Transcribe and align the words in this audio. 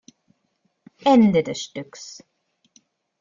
Ende 1.05 1.43
des 1.43 1.59
Stücks. 1.65 2.23